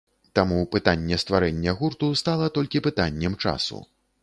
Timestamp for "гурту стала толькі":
1.83-2.83